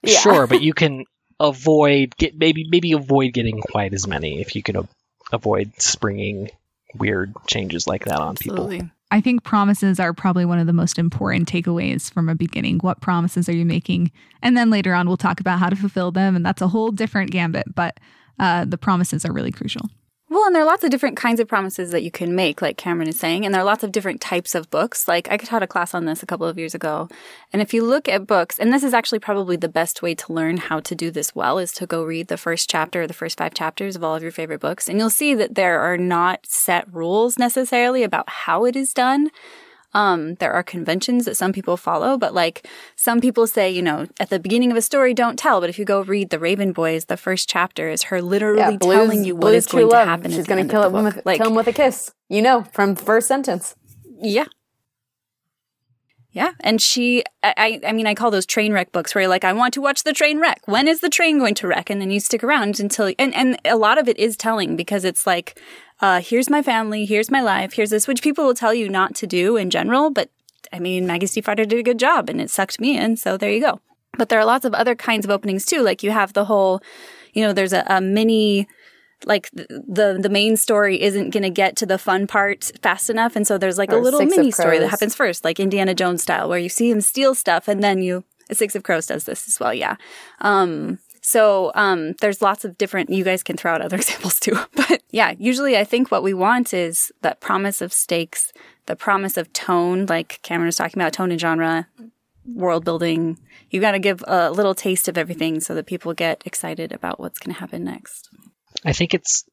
Yeah. 0.04 0.20
Sure, 0.20 0.48
but 0.48 0.62
you 0.64 0.74
can 0.74 1.06
avoid 1.40 2.16
get 2.16 2.38
maybe 2.38 2.66
maybe 2.70 2.94
avoid 2.94 3.34
getting 3.34 3.60
quite 3.60 3.94
as 3.94 4.08
many 4.08 4.40
if 4.40 4.56
you 4.56 4.64
can 4.64 4.76
a- 4.78 4.88
avoid 5.32 5.72
springing 5.82 6.50
weird 6.96 7.34
changes 7.48 7.88
like 7.88 8.06
that 8.06 8.20
on 8.20 8.36
people. 8.36 8.72
I 9.12 9.22
think 9.22 9.44
promises 9.44 10.00
are 10.00 10.12
probably 10.12 10.44
one 10.44 10.58
of 10.58 10.66
the 10.66 10.74
most 10.74 10.98
important 10.98 11.48
takeaways 11.48 12.12
from 12.12 12.30
a 12.30 12.36
beginning. 12.36 12.80
What 12.80 13.00
promises 13.00 13.48
are 13.48 13.54
you 13.54 13.66
making? 13.66 14.12
And 14.42 14.58
then 14.58 14.72
later 14.72 14.94
on, 14.96 15.08
we'll 15.08 15.18
talk 15.18 15.40
about 15.40 15.60
how 15.60 15.70
to 15.70 15.76
fulfill 15.76 16.12
them. 16.12 16.36
And 16.36 16.44
that's 16.44 16.64
a 16.64 16.68
whole 16.68 16.92
different 16.92 17.30
gambit, 17.30 17.76
but 17.76 18.00
uh, 18.40 18.66
the 18.66 18.78
promises 18.78 19.24
are 19.24 19.32
really 19.32 19.52
crucial. 19.52 19.88
Well, 20.44 20.50
and 20.50 20.56
there 20.58 20.64
are 20.64 20.66
lots 20.66 20.84
of 20.84 20.90
different 20.90 21.16
kinds 21.16 21.40
of 21.40 21.48
promises 21.48 21.92
that 21.92 22.04
you 22.04 22.12
can 22.12 22.36
make, 22.36 22.62
like 22.62 22.76
Cameron 22.76 23.08
is 23.08 23.18
saying, 23.18 23.46
and 23.46 23.56
there 23.56 23.62
are 23.62 23.66
lots 23.66 23.82
of 23.82 23.94
different 23.94 24.20
types 24.20 24.56
of 24.56 24.70
books. 24.70 25.08
Like 25.08 25.32
I 25.32 25.38
taught 25.38 25.64
a 25.64 25.68
class 25.68 25.94
on 25.94 26.04
this 26.04 26.22
a 26.22 26.26
couple 26.26 26.46
of 26.46 26.60
years 26.60 26.76
ago, 26.76 27.08
and 27.54 27.62
if 27.62 27.74
you 27.74 27.82
look 27.82 28.10
at 28.10 28.28
books, 28.28 28.60
and 28.60 28.74
this 28.74 28.84
is 28.84 28.94
actually 28.94 29.20
probably 29.20 29.56
the 29.56 29.70
best 29.70 30.02
way 30.02 30.14
to 30.16 30.34
learn 30.34 30.58
how 30.58 30.82
to 30.82 30.96
do 30.96 31.12
this 31.12 31.34
well, 31.34 31.60
is 31.60 31.72
to 31.72 31.88
go 31.88 32.04
read 32.04 32.28
the 32.28 32.36
first 32.36 32.70
chapter 32.70 33.04
or 33.04 33.08
the 33.08 33.14
first 33.14 33.38
five 33.38 33.54
chapters 33.54 33.96
of 33.96 34.04
all 34.04 34.18
of 34.18 34.22
your 34.22 34.34
favorite 34.34 34.60
books, 34.60 34.90
and 34.90 35.00
you'll 35.00 35.10
see 35.10 35.34
that 35.34 35.56
there 35.56 35.80
are 35.80 35.98
not 35.98 36.46
set 36.46 36.94
rules 36.94 37.40
necessarily 37.40 38.04
about 38.04 38.30
how 38.30 38.66
it 38.66 38.76
is 38.76 38.94
done. 38.94 39.32
Um, 39.94 40.36
there 40.36 40.52
are 40.52 40.64
conventions 40.64 41.26
that 41.26 41.38
some 41.38 41.54
people 41.54 41.78
follow, 41.78 42.18
but 42.18 42.34
like 42.34 42.68
some 42.96 43.22
people 43.22 43.46
say, 43.46 43.70
you 43.70 43.82
know, 43.82 44.08
at 44.20 44.30
the 44.30 44.40
beginning 44.40 44.72
of 44.72 44.78
a 44.78 44.82
story, 44.82 45.14
don't 45.14 45.38
tell. 45.38 45.62
But 45.62 45.70
if 45.70 45.78
you 45.78 45.86
go 45.86 46.02
read 46.02 46.32
the 46.32 46.40
Raven 46.40 46.72
Boys, 46.74 47.06
the 47.06 47.18
first 47.18 47.48
chapter 47.48 47.90
is 47.90 48.04
her 48.04 48.22
literally 48.22 48.60
Yeah, 48.60 48.78
Blue's, 48.78 48.96
telling 48.96 49.24
you 49.24 49.36
what 49.36 49.54
is 49.54 49.66
Blue's 49.66 49.66
is 49.66 49.68
true 49.68 49.90
going 49.90 50.06
to 50.06 50.06
happen. 50.06 50.32
She's 50.32 50.48
going 50.48 50.66
to 50.68 50.72
kill 50.72 50.84
him 50.84 51.04
with 51.04 51.26
like, 51.26 51.38
kill 51.38 51.50
him 51.50 51.56
with 51.56 51.68
a 51.68 51.74
kiss. 51.74 52.12
You 52.30 52.42
know, 52.42 52.64
from 52.72 52.96
first 52.96 53.28
sentence. 53.28 53.76
yeah. 54.20 54.46
Yeah, 56.36 56.54
and 56.62 56.82
she, 56.82 57.24
I, 57.44 57.54
I 57.86 57.90
I 57.90 57.92
mean, 57.94 58.08
I 58.08 58.16
call 58.16 58.32
those 58.32 58.48
train 58.48 58.74
wreck 58.74 58.92
books 58.92 59.14
where 59.14 59.22
you're 59.22 59.30
like, 59.30 59.44
I 59.44 59.54
want 59.54 59.76
to 59.76 59.82
watch 59.82 60.04
the 60.04 60.14
train 60.14 60.40
wreck. 60.40 60.62
When 60.66 60.88
is 60.88 61.00
the 61.00 61.10
train 61.10 61.38
going 61.38 61.54
to 61.54 61.68
wreck? 61.68 61.92
And 61.92 62.02
then 62.02 62.10
you 62.10 62.20
stick 62.20 62.44
around 62.44 62.80
until, 62.80 63.14
and 63.20 63.36
and 63.36 63.60
a 63.66 63.76
lot 63.76 64.00
of 64.00 64.10
it 64.10 64.18
is 64.18 64.36
telling 64.36 64.76
because 64.76 65.06
it's 65.06 65.28
like, 65.28 65.62
uh, 66.02 66.22
here's 66.22 66.50
my 66.50 66.62
family, 66.62 67.06
here's 67.06 67.32
my 67.32 67.42
life, 67.42 67.74
here's 67.74 67.90
this, 67.90 68.08
which 68.08 68.22
people 68.22 68.46
will 68.46 68.54
tell 68.54 68.74
you 68.74 68.90
not 68.90 69.16
to 69.16 69.28
do 69.28 69.58
in 69.58 69.70
general. 69.70 70.10
But 70.10 70.30
I 70.72 70.80
mean, 70.80 71.06
Maggie 71.06 71.28
Stiefvater 71.28 71.68
did 71.68 71.74
a 71.74 71.84
good 71.84 72.00
job, 72.00 72.30
and 72.30 72.42
it 72.42 72.50
sucked 72.50 72.80
me 72.80 72.98
in, 72.98 73.18
so 73.18 73.38
there 73.38 73.52
you 73.52 73.62
go. 73.62 73.80
But 74.18 74.30
there 74.30 74.40
are 74.40 74.46
lots 74.46 74.66
of 74.66 74.74
other 74.74 74.96
kinds 74.96 75.26
of 75.26 75.32
openings 75.32 75.66
too. 75.66 75.82
Like 75.82 76.04
you 76.04 76.12
have 76.12 76.34
the 76.34 76.46
whole, 76.46 76.82
you 77.34 77.44
know, 77.44 77.54
there's 77.54 77.74
a, 77.74 77.84
a 77.88 78.02
mini 78.02 78.68
like 79.26 79.50
the 79.52 80.18
the 80.22 80.30
main 80.30 80.58
story 80.58 81.02
isn't 81.02 81.30
going 81.30 81.44
to 81.44 81.50
get 81.50 81.76
to 81.78 81.86
the 81.86 81.98
fun 81.98 82.28
part 82.28 82.72
fast 82.82 83.10
enough 83.10 83.36
and 83.36 83.48
so 83.48 83.58
there's 83.58 83.78
like 83.78 83.92
a 83.92 83.98
little 83.98 84.26
mini 84.26 84.52
story 84.52 84.80
that 84.80 84.90
happens 84.90 85.16
first 85.16 85.44
like 85.44 85.60
Indiana 85.60 85.94
Jones 85.94 86.22
style 86.22 86.50
where 86.50 86.60
you 86.60 86.70
see 86.70 86.90
him 86.90 87.02
steal 87.02 87.36
stuff 87.36 87.68
and 87.68 87.84
then 87.84 88.02
you 88.02 88.24
Six 88.52 88.76
of 88.76 88.84
Crows 88.84 89.08
does 89.08 89.24
this 89.24 89.48
as 89.48 89.60
well 89.60 89.74
yeah 89.74 89.96
um 90.42 91.00
so 91.24 91.72
um 91.74 92.14
there's 92.22 92.42
lots 92.42 92.64
of 92.64 92.78
different 92.78 93.10
you 93.10 93.24
guys 93.24 93.42
can 93.42 93.58
throw 93.58 93.74
out 93.74 93.82
other 93.82 93.96
examples 94.04 94.40
too 94.40 94.58
but 94.76 95.02
yeah 95.10 95.34
usually 95.40 95.78
I 95.78 95.84
think 95.84 96.12
what 96.12 96.24
we 96.24 96.34
want 96.34 96.74
is 96.74 97.12
that 97.22 97.40
promise 97.40 97.82
of 97.82 97.92
stakes 97.92 98.54
the 98.86 98.96
promise 98.96 99.38
of 99.38 99.52
tone 99.54 100.06
like 100.06 100.40
Cameron 100.44 100.68
was 100.68 100.76
talking 100.76 101.02
about 101.02 101.14
tone 101.14 101.32
and 101.32 101.40
genre 101.40 101.88
world 102.46 102.86
building. 102.86 103.40
You 103.70 103.82
got 103.82 103.92
to 103.92 104.00
give 104.00 104.24
a 104.28 104.52
little 104.52 104.76
taste 104.76 105.08
of 105.08 105.18
everything 105.18 105.60
so 105.60 105.76
that 105.76 105.86
people 105.86 106.14
get 106.14 106.44
excited 106.46 106.92
about 106.92 107.20
what's 107.20 107.40
going 107.40 107.54
to 107.54 107.60
happen 107.60 107.84
next. 107.84 108.30
I 108.86 108.94
think 108.94 109.14
it's 109.14 109.46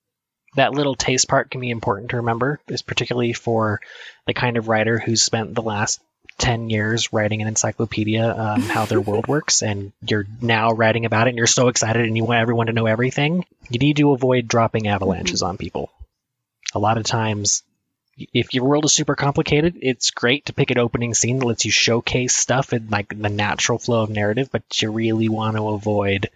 that 0.56 0.72
little 0.72 0.96
taste 0.96 1.28
part 1.28 1.50
can 1.50 1.60
be 1.60 1.70
important 1.70 2.10
to 2.10 2.16
remember, 2.16 2.60
is 2.68 2.82
particularly 2.82 3.32
for 3.32 3.80
the 4.26 4.34
kind 4.34 4.56
of 4.56 4.68
writer 4.68 4.98
who's 4.98 5.22
spent 5.22 5.54
the 5.54 5.62
last 5.62 6.00
10 6.40 6.70
years 6.70 7.12
writing 7.12 7.42
an 7.42 7.48
encyclopedia 7.48 8.34
um, 8.36 8.62
how 8.62 8.86
their 8.86 9.00
world 9.00 9.28
works 9.28 9.62
and 9.62 9.92
you're 10.06 10.26
now 10.40 10.72
writing 10.72 11.04
about 11.04 11.26
it 11.26 11.30
and 11.30 11.38
you're 11.38 11.46
so 11.46 11.68
excited 11.68 12.04
and 12.04 12.16
you 12.16 12.24
want 12.24 12.40
everyone 12.40 12.66
to 12.66 12.72
know 12.72 12.86
everything 12.86 13.44
you 13.68 13.78
need 13.78 13.98
to 13.98 14.12
avoid 14.12 14.48
dropping 14.48 14.88
avalanches 14.88 15.42
on 15.42 15.58
people. 15.58 15.90
A 16.74 16.78
lot 16.78 16.98
of 16.98 17.04
times 17.04 17.62
if 18.32 18.52
your 18.54 18.64
world 18.64 18.84
is 18.84 18.92
super 18.92 19.14
complicated 19.14 19.78
it's 19.80 20.10
great 20.10 20.46
to 20.46 20.52
pick 20.52 20.70
an 20.70 20.78
opening 20.78 21.14
scene 21.14 21.38
that 21.38 21.46
lets 21.46 21.64
you 21.64 21.70
showcase 21.70 22.34
stuff 22.34 22.72
in 22.72 22.88
like 22.88 23.08
the 23.08 23.28
natural 23.28 23.78
flow 23.78 24.02
of 24.02 24.10
narrative 24.10 24.48
but 24.50 24.62
you 24.80 24.90
really 24.90 25.28
want 25.28 25.56
to 25.56 25.68
avoid. 25.68 26.30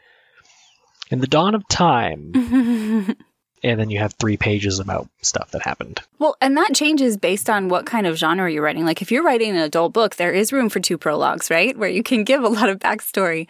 In 1.11 1.21
the 1.21 1.27
dawn 1.27 1.55
of 1.55 1.67
time 1.69 3.17
and 3.65 3.81
then 3.81 3.91
you 3.91 3.99
have 3.99 4.13
three 4.15 4.37
pages 4.37 4.79
about 4.79 5.09
stuff 5.23 5.51
that 5.53 5.63
happened. 5.63 6.01
Well, 6.19 6.37
and 6.41 6.57
that 6.57 6.75
changes 6.75 7.17
based 7.17 7.49
on 7.51 7.69
what 7.69 7.87
kind 7.87 8.07
of 8.07 8.17
genre 8.17 8.51
you're 8.51 8.63
writing. 8.63 8.85
Like 8.85 9.03
if 9.03 9.11
you're 9.11 9.25
writing 9.25 9.51
an 9.51 9.57
adult 9.57 9.93
book, 9.93 10.17
there 10.17 10.33
is 10.33 10.53
room 10.53 10.69
for 10.69 10.81
two 10.81 10.99
prologues, 10.99 11.51
right? 11.51 11.77
Where 11.77 11.89
you 11.89 12.03
can 12.03 12.25
give 12.25 12.43
a 12.43 12.49
lot 12.49 12.69
of 12.69 12.79
backstory. 12.79 13.49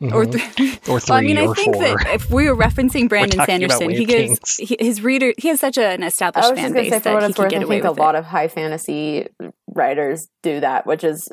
Or, 0.00 0.24
th- 0.24 0.42
Mm-hmm. 0.42 0.90
Or 0.90 1.00
three 1.00 1.12
well, 1.12 1.18
I 1.18 1.22
mean, 1.22 1.36
I 1.38 1.52
think 1.52 1.74
four. 1.74 1.82
that 1.84 2.06
if 2.14 2.30
we 2.30 2.48
were 2.48 2.56
referencing 2.56 3.08
Brandon 3.10 3.38
talking 3.38 3.64
about 3.64 3.78
Sanderson, 3.78 3.90
he 3.90 4.04
of 4.04 4.08
gives 4.08 4.56
he, 4.56 4.76
his 4.80 5.02
reader. 5.02 5.32
He 5.36 5.48
has 5.48 5.60
such 5.60 5.76
a, 5.76 5.86
an 5.88 6.02
I 6.02 6.06
established 6.06 6.50
was 6.50 6.58
fan 6.58 6.64
just 6.72 6.74
going 6.74 6.84
to 6.86 6.90
base 6.90 7.02
say, 7.02 7.10
for 7.10 7.14
what 7.14 7.20
that 7.20 7.26
he 7.26 7.30
it's 7.30 7.36
can 7.36 7.42
worth, 7.44 7.50
get 7.50 7.60
I 7.60 7.64
away 7.64 7.74
think 7.76 7.84
a 7.84 7.90
with 7.90 7.98
lot 7.98 8.14
of 8.14 8.24
high 8.24 8.48
fantasy 8.48 9.28
writers 9.66 10.28
do 10.42 10.60
that, 10.60 10.86
which 10.86 11.04
is 11.04 11.28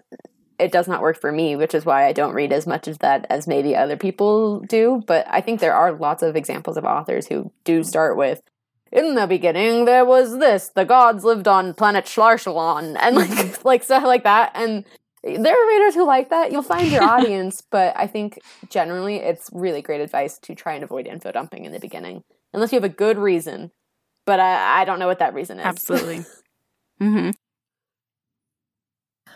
it 0.61 0.71
does 0.71 0.87
not 0.87 1.01
work 1.01 1.19
for 1.19 1.31
me, 1.31 1.55
which 1.55 1.73
is 1.73 1.85
why 1.85 2.05
I 2.05 2.13
don't 2.13 2.35
read 2.35 2.53
as 2.53 2.67
much 2.67 2.87
of 2.87 2.99
that 2.99 3.25
as 3.29 3.47
maybe 3.47 3.75
other 3.75 3.97
people 3.97 4.59
do. 4.59 5.03
But 5.07 5.25
I 5.27 5.41
think 5.41 5.59
there 5.59 5.73
are 5.73 5.91
lots 5.91 6.21
of 6.21 6.35
examples 6.35 6.77
of 6.77 6.85
authors 6.85 7.25
who 7.27 7.51
do 7.63 7.83
start 7.83 8.15
with. 8.15 8.41
In 8.91 9.15
the 9.15 9.25
beginning, 9.25 9.85
there 9.85 10.05
was 10.05 10.37
this. 10.37 10.69
The 10.69 10.85
gods 10.85 11.23
lived 11.23 11.47
on 11.47 11.73
planet 11.73 12.05
Schlarchalon, 12.05 12.95
and 12.99 13.15
like 13.15 13.65
like 13.65 13.83
stuff 13.83 14.03
like 14.03 14.23
that. 14.23 14.51
And 14.53 14.85
there 15.23 15.55
are 15.55 15.67
readers 15.67 15.95
who 15.95 16.05
like 16.05 16.29
that. 16.29 16.51
You'll 16.51 16.61
find 16.61 16.91
your 16.91 17.03
audience, 17.15 17.63
but 17.71 17.93
I 17.97 18.05
think 18.05 18.39
generally 18.69 19.15
it's 19.15 19.49
really 19.51 19.81
great 19.81 20.01
advice 20.01 20.37
to 20.39 20.53
try 20.53 20.75
and 20.75 20.83
avoid 20.83 21.07
info 21.07 21.31
dumping 21.31 21.65
in 21.65 21.71
the 21.71 21.79
beginning, 21.79 22.23
unless 22.53 22.71
you 22.71 22.77
have 22.77 22.83
a 22.83 22.89
good 22.89 23.17
reason. 23.17 23.71
But 24.27 24.39
I, 24.39 24.81
I 24.81 24.85
don't 24.85 24.99
know 24.99 25.07
what 25.07 25.19
that 25.19 25.33
reason 25.33 25.59
is. 25.59 25.65
Absolutely. 25.65 26.25
hmm 26.99 27.31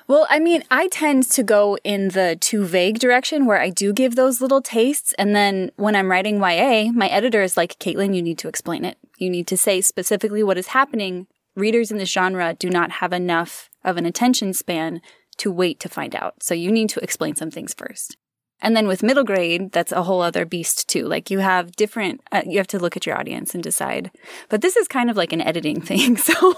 Well, 0.07 0.27
I 0.29 0.39
mean, 0.39 0.63
I 0.69 0.87
tend 0.89 1.23
to 1.31 1.41
go 1.41 1.77
in 1.83 2.09
the 2.09 2.37
too 2.39 2.63
vague 2.63 2.99
direction 2.99 3.47
where 3.47 3.59
I 3.59 3.71
do 3.71 3.91
give 3.91 4.15
those 4.15 4.39
little 4.39 4.61
tastes. 4.61 5.13
And 5.17 5.35
then 5.35 5.71
when 5.77 5.95
I'm 5.95 6.11
writing 6.11 6.37
YA, 6.37 6.91
my 6.91 7.07
editor 7.07 7.41
is 7.41 7.57
like, 7.57 7.79
Caitlin, 7.79 8.15
you 8.15 8.21
need 8.21 8.37
to 8.39 8.47
explain 8.47 8.85
it. 8.85 8.99
You 9.17 9.31
need 9.31 9.47
to 9.47 9.57
say 9.57 9.81
specifically 9.81 10.43
what 10.43 10.59
is 10.59 10.67
happening. 10.67 11.25
Readers 11.55 11.89
in 11.89 11.97
this 11.97 12.11
genre 12.11 12.53
do 12.53 12.69
not 12.69 12.91
have 12.91 13.13
enough 13.13 13.71
of 13.83 13.97
an 13.97 14.05
attention 14.05 14.53
span 14.53 15.01
to 15.37 15.51
wait 15.51 15.79
to 15.79 15.89
find 15.89 16.15
out. 16.15 16.43
So 16.43 16.53
you 16.53 16.71
need 16.71 16.89
to 16.89 16.99
explain 17.03 17.35
some 17.35 17.49
things 17.49 17.73
first. 17.73 18.15
And 18.61 18.75
then 18.75 18.87
with 18.87 19.03
middle 19.03 19.23
grade, 19.23 19.71
that's 19.71 19.91
a 19.91 20.03
whole 20.03 20.21
other 20.21 20.45
beast 20.45 20.87
too. 20.87 21.07
Like 21.07 21.29
you 21.29 21.39
have 21.39 21.75
different, 21.75 22.21
uh, 22.31 22.43
you 22.45 22.57
have 22.57 22.67
to 22.67 22.79
look 22.79 22.95
at 22.95 23.05
your 23.05 23.17
audience 23.17 23.53
and 23.53 23.63
decide. 23.63 24.11
But 24.49 24.61
this 24.61 24.75
is 24.75 24.87
kind 24.87 25.09
of 25.09 25.17
like 25.17 25.33
an 25.33 25.41
editing 25.41 25.81
thing. 25.89 26.17
So 26.17 26.55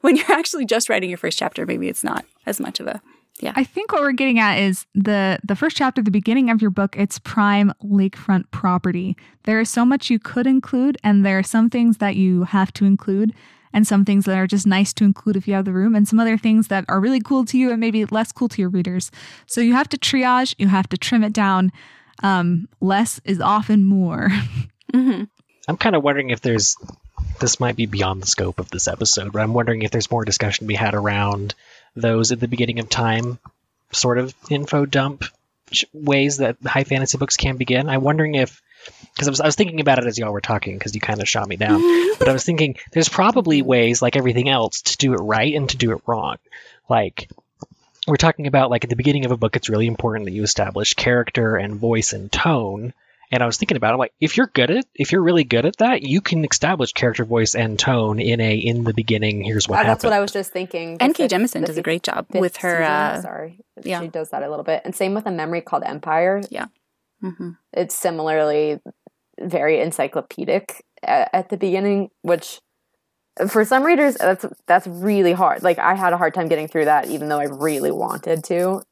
when 0.00 0.16
you're 0.16 0.32
actually 0.32 0.66
just 0.66 0.88
writing 0.88 1.10
your 1.10 1.18
first 1.18 1.38
chapter, 1.38 1.64
maybe 1.64 1.88
it's 1.88 2.04
not 2.04 2.24
as 2.46 2.60
much 2.60 2.80
of 2.80 2.86
a, 2.86 3.00
yeah. 3.40 3.52
I 3.54 3.64
think 3.64 3.92
what 3.92 4.02
we're 4.02 4.12
getting 4.12 4.38
at 4.38 4.58
is 4.58 4.86
the 4.94 5.38
the 5.44 5.54
first 5.54 5.76
chapter, 5.76 6.02
the 6.02 6.10
beginning 6.10 6.50
of 6.50 6.60
your 6.60 6.70
book. 6.70 6.96
It's 6.96 7.18
prime 7.20 7.72
lakefront 7.84 8.50
property. 8.50 9.16
There 9.44 9.60
is 9.60 9.70
so 9.70 9.84
much 9.84 10.10
you 10.10 10.18
could 10.18 10.46
include, 10.46 10.98
and 11.04 11.24
there 11.24 11.38
are 11.38 11.44
some 11.44 11.70
things 11.70 11.98
that 11.98 12.16
you 12.16 12.44
have 12.44 12.72
to 12.74 12.84
include, 12.84 13.32
and 13.72 13.86
some 13.86 14.04
things 14.04 14.24
that 14.24 14.36
are 14.36 14.46
just 14.46 14.66
nice 14.66 14.92
to 14.94 15.04
include 15.04 15.36
if 15.36 15.46
you 15.46 15.54
have 15.54 15.64
the 15.64 15.72
room, 15.72 15.94
and 15.94 16.08
some 16.08 16.20
other 16.20 16.38
things 16.38 16.68
that 16.68 16.84
are 16.88 17.00
really 17.00 17.20
cool 17.20 17.44
to 17.46 17.58
you 17.58 17.70
and 17.70 17.80
maybe 17.80 18.04
less 18.06 18.32
cool 18.32 18.48
to 18.48 18.60
your 18.60 18.70
readers. 18.70 19.10
So 19.46 19.60
you 19.60 19.72
have 19.74 19.88
to 19.90 19.98
triage. 19.98 20.54
You 20.58 20.68
have 20.68 20.88
to 20.90 20.98
trim 20.98 21.24
it 21.24 21.32
down. 21.32 21.72
Um, 22.22 22.68
less 22.80 23.20
is 23.24 23.40
often 23.40 23.84
more. 23.84 24.30
hmm 24.92 25.24
I'm 25.68 25.76
kind 25.76 25.94
of 25.94 26.02
wondering 26.02 26.30
if 26.30 26.40
there's 26.40 26.76
this 27.40 27.60
might 27.60 27.76
be 27.76 27.86
beyond 27.86 28.22
the 28.22 28.26
scope 28.26 28.58
of 28.58 28.70
this 28.70 28.88
episode, 28.88 29.32
but 29.32 29.42
I'm 29.42 29.52
wondering 29.52 29.82
if 29.82 29.90
there's 29.90 30.10
more 30.10 30.24
discussion 30.24 30.64
to 30.64 30.68
be 30.68 30.74
had 30.74 30.94
around 30.94 31.54
those 31.94 32.32
at 32.32 32.40
the 32.40 32.48
beginning 32.48 32.78
of 32.78 32.88
time 32.88 33.38
sort 33.92 34.18
of 34.18 34.34
info 34.50 34.86
dump 34.86 35.24
ways 35.92 36.38
that 36.38 36.56
high 36.64 36.84
fantasy 36.84 37.18
books 37.18 37.36
can 37.36 37.56
begin. 37.56 37.88
I'm 37.88 38.02
wondering 38.02 38.34
if 38.34 38.62
because 39.18 39.26
I 39.26 39.30
was, 39.30 39.40
I 39.40 39.46
was 39.46 39.56
thinking 39.56 39.80
about 39.80 39.98
it 39.98 40.06
as 40.06 40.16
y'all 40.16 40.32
were 40.32 40.40
talking 40.40 40.78
because 40.78 40.94
you 40.94 41.00
kind 41.00 41.20
of 41.20 41.28
shot 41.28 41.48
me 41.48 41.56
down, 41.56 41.80
but 42.20 42.28
I 42.28 42.32
was 42.32 42.44
thinking 42.44 42.76
there's 42.92 43.08
probably 43.08 43.62
ways 43.62 44.00
like 44.00 44.14
everything 44.14 44.48
else 44.48 44.82
to 44.82 44.96
do 44.96 45.12
it 45.12 45.16
right 45.16 45.52
and 45.52 45.68
to 45.70 45.76
do 45.76 45.90
it 45.90 46.02
wrong. 46.06 46.36
Like 46.88 47.28
we're 48.06 48.16
talking 48.16 48.46
about 48.46 48.70
like 48.70 48.84
at 48.84 48.90
the 48.90 48.96
beginning 48.96 49.24
of 49.24 49.32
a 49.32 49.36
book, 49.36 49.56
it's 49.56 49.68
really 49.68 49.88
important 49.88 50.26
that 50.26 50.32
you 50.32 50.44
establish 50.44 50.94
character 50.94 51.56
and 51.56 51.74
voice 51.74 52.12
and 52.12 52.30
tone. 52.30 52.94
And 53.30 53.42
I 53.42 53.46
was 53.46 53.58
thinking 53.58 53.76
about 53.76 53.92
it, 53.92 53.98
like 53.98 54.14
if 54.20 54.36
you're 54.36 54.46
good 54.46 54.70
at, 54.70 54.86
if 54.94 55.10
you're 55.10 55.20
really 55.20 55.44
good 55.44 55.66
at 55.66 55.78
that, 55.78 56.02
you 56.02 56.20
can 56.20 56.44
establish 56.44 56.92
character, 56.92 57.24
voice, 57.24 57.56
and 57.56 57.76
tone 57.76 58.20
in 58.20 58.40
a 58.40 58.56
in 58.56 58.84
the 58.84 58.94
beginning. 58.94 59.42
Here's 59.42 59.68
what 59.68 59.76
happened. 59.76 59.90
that's 59.90 60.04
what 60.04 60.12
I 60.14 60.20
was 60.20 60.32
just 60.32 60.52
thinking. 60.52 60.96
The 60.96 61.04
N.K. 61.04 61.24
fifth- 61.24 61.32
Jemisin 61.32 61.66
does 61.66 61.76
a 61.76 61.82
great 61.82 62.04
job 62.04 62.26
with 62.30 62.56
her, 62.58 62.76
season, 62.76 62.84
uh, 62.84 63.20
sorry, 63.20 63.60
yeah. 63.82 64.00
she 64.00 64.08
does 64.08 64.30
that 64.30 64.44
a 64.44 64.48
little 64.48 64.64
bit, 64.64 64.80
and 64.86 64.94
same 64.94 65.12
with 65.12 65.26
a 65.26 65.30
memory 65.30 65.60
called 65.60 65.82
Empire. 65.82 66.40
Yeah 66.48 66.68
hmm 67.20 67.50
It's 67.72 67.94
similarly 67.94 68.80
very 69.42 69.80
encyclopedic 69.80 70.84
at, 71.02 71.30
at 71.32 71.48
the 71.48 71.56
beginning, 71.56 72.10
which 72.22 72.60
for 73.48 73.64
some 73.64 73.84
readers 73.84 74.16
that's 74.16 74.44
that's 74.66 74.86
really 74.86 75.32
hard. 75.32 75.62
Like 75.62 75.78
I 75.78 75.94
had 75.94 76.12
a 76.12 76.16
hard 76.16 76.34
time 76.34 76.48
getting 76.48 76.68
through 76.68 76.86
that, 76.86 77.08
even 77.08 77.28
though 77.28 77.38
I 77.38 77.44
really 77.44 77.92
wanted 77.92 78.44
to. 78.44 78.82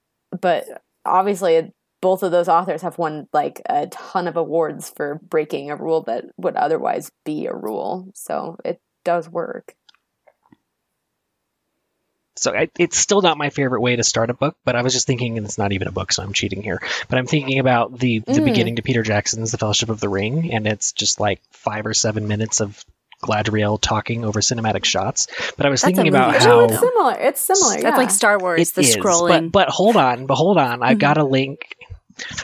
But 0.41 0.83
obviously, 1.05 1.73
both 2.01 2.23
of 2.23 2.31
those 2.31 2.49
authors 2.49 2.83
have 2.83 2.99
won 2.99 3.27
like 3.33 3.63
a 3.69 3.87
ton 3.89 4.29
of 4.29 4.37
awards 4.37 4.93
for 4.95 5.21
breaking 5.29 5.71
a 5.71 5.77
rule 5.77 6.03
that 6.03 6.27
would 6.37 6.57
otherwise 6.57 7.11
be 7.25 7.47
a 7.47 7.55
rule. 7.55 8.11
So 8.15 8.57
it 8.65 8.81
does 9.05 9.29
work. 9.29 9.75
So 12.39 12.55
I, 12.55 12.69
it's 12.79 12.99
still 12.99 13.23
not 13.23 13.39
my 13.39 13.51
favorite 13.51 13.81
way 13.81 13.97
to 13.97 14.05
start 14.05 14.31
a 14.31 14.35
book, 14.35 14.57
but 14.65 14.77
I 14.77 14.83
was 14.83 14.93
just 14.93 15.07
thinking, 15.07 15.39
and 15.39 15.47
it's 15.47 15.59
not 15.59 15.73
even 15.73 15.89
a 15.89 15.93
book, 15.93 16.13
so 16.13 16.23
I'm 16.23 16.33
cheating 16.33 16.63
here. 16.63 16.81
But 17.09 17.19
I'm 17.19 17.27
thinking 17.27 17.59
about 17.59 17.99
the 17.99 18.19
the 18.21 18.33
Mm. 18.41 18.45
beginning 18.45 18.77
to 18.77 18.83
Peter 18.83 19.03
Jackson's 19.03 19.53
The 19.53 19.59
Fellowship 19.59 19.89
of 19.89 20.01
the 20.01 20.09
Ring, 20.09 20.53
and 20.53 20.67
it's 20.67 20.93
just 20.93 21.19
like 21.21 21.41
five 21.51 21.87
or 21.87 21.95
seven 21.95 22.29
minutes 22.29 22.61
of 22.61 22.85
Galadriel 23.23 23.81
talking 23.81 24.25
over 24.27 24.41
cinematic 24.41 24.85
shots. 24.85 25.29
But 25.57 25.65
I 25.65 25.71
was 25.71 25.81
That's 25.81 25.95
thinking 25.97 26.09
about 26.09 26.33
movie. 26.33 26.45
how 26.45 26.61
Oh, 26.61 26.65
it's 26.65 26.79
similar. 26.81 27.13
It's 27.15 27.41
similar. 27.41 27.73
That's 27.75 27.85
yeah. 27.85 27.97
like 27.97 28.11
Star 28.11 28.39
Wars, 28.39 28.61
It 28.71 28.75
the 28.75 28.81
is, 28.83 28.97
scrolling. 28.97 29.51
But, 29.51 29.67
but 29.67 29.69
hold 29.71 29.97
on, 29.97 30.27
but 30.27 30.35
hold 30.35 30.59
on. 30.59 30.83
I've 30.83 30.99
Mhm. 30.99 31.01
got 31.01 31.17
a 31.19 31.25
link. 31.25 31.61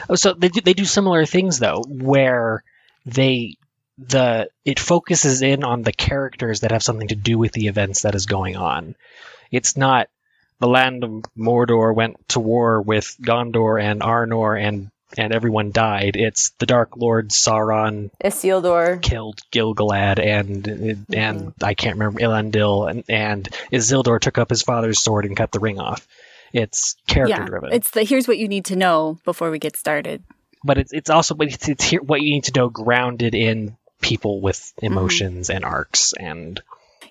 Oh, 0.09 0.15
so 0.15 0.33
they 0.33 0.49
do, 0.49 0.61
they 0.61 0.73
do 0.73 0.85
similar 0.85 1.25
things 1.27 1.59
though, 1.59 1.83
where 1.87 2.63
they 3.05 3.57
the 3.99 4.49
it 4.65 4.79
focuses 4.79 5.43
in 5.43 5.63
on 5.63 5.83
the 5.83 5.91
characters 5.93 6.61
that 6.61 6.71
have 6.71 6.81
something 6.81 7.09
to 7.09 7.15
do 7.15 7.37
with 7.37 7.51
the 7.51 7.67
events 7.67 8.01
that 8.01 8.15
is 8.15 8.25
going 8.25 8.55
on. 8.55 8.95
It's 9.53 9.77
not 9.77 10.09
the 10.59 10.67
land 10.67 11.03
of 11.03 11.11
Mordor 11.37 11.95
went 11.95 12.27
to 12.29 12.39
war 12.39 12.81
with 12.81 13.15
Gondor 13.21 13.81
and 13.81 14.01
Arnor 14.01 14.61
and 14.61 14.89
and 15.15 15.31
everyone 15.31 15.71
died. 15.71 16.15
It's 16.15 16.49
the 16.57 16.65
Dark 16.65 16.97
Lord 16.97 17.29
Sauron 17.29 18.09
Isildur. 18.23 18.99
killed 19.01 19.39
Gil-galad 19.51 20.19
and 20.19 20.67
and 20.67 21.05
mm-hmm. 21.07 21.63
I 21.63 21.75
can't 21.75 21.97
remember 21.97 22.19
Elendil 22.19 22.89
and, 22.89 23.03
and 23.07 23.47
Isildur 23.71 24.19
took 24.19 24.37
up 24.39 24.49
his 24.49 24.63
father's 24.63 25.01
sword 25.03 25.25
and 25.25 25.37
cut 25.37 25.51
the 25.51 25.59
ring 25.59 25.79
off. 25.79 26.07
It's 26.51 26.95
character 27.07 27.41
yeah, 27.41 27.45
driven, 27.45 27.73
it's 27.73 27.91
the 27.91 28.03
here's 28.03 28.27
what 28.27 28.37
you 28.37 28.47
need 28.47 28.65
to 28.65 28.75
know 28.75 29.19
before 29.23 29.51
we 29.51 29.59
get 29.59 29.77
started. 29.77 30.23
but 30.63 30.77
it's 30.77 30.93
it's 30.93 31.09
also 31.09 31.35
but 31.35 31.47
it's, 31.47 31.67
it's 31.67 31.83
here, 31.83 32.01
what 32.01 32.21
you 32.21 32.33
need 32.33 32.45
to 32.45 32.53
know 32.53 32.69
grounded 32.69 33.35
in 33.35 33.77
people 34.01 34.41
with 34.41 34.57
mm-hmm. 34.57 34.85
emotions 34.87 35.49
and 35.49 35.63
arcs 35.65 36.13
and 36.13 36.61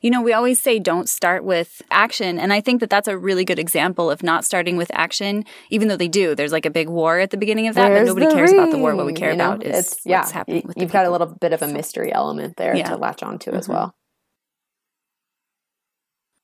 You 0.02 0.10
know, 0.10 0.20
we 0.20 0.32
always 0.32 0.60
say 0.60 0.80
don't 0.80 1.08
start 1.08 1.44
with 1.44 1.80
action. 1.90 2.38
And 2.38 2.52
I 2.52 2.60
think 2.60 2.80
that 2.80 2.90
that's 2.90 3.06
a 3.08 3.16
really 3.16 3.44
good 3.44 3.60
example 3.60 4.10
of 4.10 4.22
not 4.22 4.44
starting 4.44 4.76
with 4.76 4.90
action, 4.92 5.44
even 5.70 5.86
though 5.86 5.96
they 5.96 6.08
do. 6.08 6.34
There's 6.34 6.50
like 6.52 6.66
a 6.66 6.70
big 6.70 6.88
war 6.88 7.20
at 7.20 7.30
the 7.30 7.36
beginning 7.36 7.68
of 7.68 7.76
that, 7.76 7.88
Where's 7.88 8.08
but 8.08 8.16
nobody 8.16 8.26
the 8.26 8.34
cares 8.34 8.52
about 8.52 8.72
the 8.72 8.78
war. 8.78 8.96
What 8.96 9.06
we 9.06 9.12
care 9.12 9.30
You 9.30 9.36
know, 9.36 9.52
about 9.52 9.64
is 9.64 9.86
it's, 9.92 10.04
yeah, 10.04 10.18
what's 10.18 10.32
happening 10.32 10.64
with 10.66 10.76
You've 10.76 10.90
got 10.92 11.06
a 11.06 11.10
little 11.10 11.28
bit 11.40 11.52
of 11.52 11.62
a 11.62 11.68
mystery 11.68 12.12
element 12.12 12.56
there 12.56 12.74
Yeah. 12.74 12.88
to 12.90 12.96
latch 12.96 13.22
onto 13.22 13.52
as 13.52 13.68
Mhm. 13.68 13.72
well. 13.74 13.94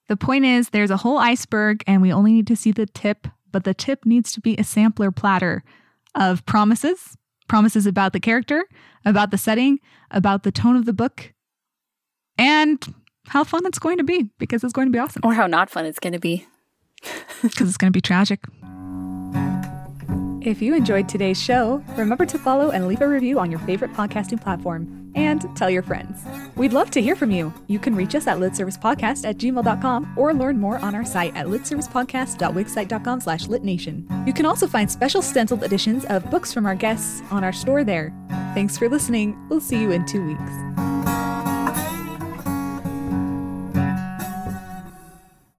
The 0.06 0.16
point 0.16 0.44
is, 0.44 0.70
there's 0.70 0.90
a 0.90 0.96
whole 0.98 1.18
iceberg, 1.18 1.82
and 1.86 2.00
we 2.00 2.12
only 2.12 2.32
need 2.32 2.46
to 2.46 2.56
see 2.56 2.70
the 2.72 2.86
tip, 2.86 3.26
but 3.50 3.64
the 3.64 3.74
tip 3.74 4.06
needs 4.06 4.32
to 4.32 4.40
be 4.40 4.56
a 4.56 4.64
sampler 4.64 5.10
platter 5.10 5.64
of 6.14 6.46
promises 6.46 7.16
promises 7.48 7.86
about 7.86 8.12
the 8.12 8.20
character, 8.20 8.66
about 9.06 9.30
the 9.30 9.38
setting, 9.38 9.78
about 10.10 10.42
the 10.42 10.52
tone 10.52 10.76
of 10.76 10.84
the 10.84 10.92
book, 10.92 11.32
and 12.36 12.94
how 13.28 13.44
fun 13.44 13.64
it's 13.66 13.78
going 13.78 13.98
to 13.98 14.04
be 14.04 14.28
because 14.38 14.64
it's 14.64 14.72
going 14.72 14.88
to 14.88 14.92
be 14.92 14.98
awesome. 14.98 15.22
Or 15.24 15.34
how 15.34 15.46
not 15.46 15.70
fun 15.70 15.86
it's 15.86 15.98
going 16.00 16.14
to 16.14 16.18
be. 16.18 16.46
Because 17.40 17.68
it's 17.68 17.76
going 17.76 17.92
to 17.92 17.96
be 17.96 18.00
tragic. 18.00 18.40
If 20.40 20.62
you 20.62 20.74
enjoyed 20.74 21.08
today's 21.08 21.40
show, 21.40 21.84
remember 21.96 22.24
to 22.26 22.38
follow 22.38 22.70
and 22.70 22.88
leave 22.88 23.00
a 23.00 23.06
review 23.06 23.38
on 23.38 23.50
your 23.50 23.60
favorite 23.60 23.92
podcasting 23.92 24.40
platform 24.40 25.12
and 25.14 25.44
tell 25.56 25.68
your 25.68 25.82
friends. 25.82 26.24
We'd 26.56 26.72
love 26.72 26.90
to 26.92 27.02
hear 27.02 27.14
from 27.14 27.30
you. 27.30 27.52
You 27.66 27.78
can 27.78 27.94
reach 27.94 28.14
us 28.14 28.26
at 28.26 28.38
litservicepodcast 28.38 29.28
at 29.28 29.36
gmail.com 29.36 30.14
or 30.16 30.32
learn 30.32 30.58
more 30.58 30.78
on 30.78 30.94
our 30.94 31.04
site 31.04 31.36
at 31.36 31.46
litservicepodcast.wixsite.com 31.46 33.20
slash 33.20 33.46
litnation. 33.46 34.26
You 34.26 34.32
can 34.32 34.46
also 34.46 34.66
find 34.66 34.90
special 34.90 35.22
stenciled 35.22 35.64
editions 35.64 36.04
of 36.06 36.28
books 36.30 36.52
from 36.52 36.66
our 36.66 36.74
guests 36.74 37.20
on 37.30 37.44
our 37.44 37.52
store 37.52 37.84
there. 37.84 38.12
Thanks 38.54 38.78
for 38.78 38.88
listening. 38.88 39.36
We'll 39.48 39.60
see 39.60 39.80
you 39.80 39.90
in 39.90 40.06
two 40.06 40.24
weeks. 40.26 40.87